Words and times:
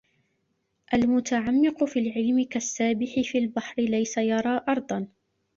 الْمُتَعَمِّقُ 0.93 1.83
فِي 1.83 1.99
الْعِلْمِ 1.99 2.45
كَالسَّابِحِ 2.49 3.19
فِي 3.31 3.37
الْبَحْرِ 3.37 3.81
لَيْسَ 3.81 4.17
يَرَى 4.17 4.61
أَرْضًا 4.69 5.07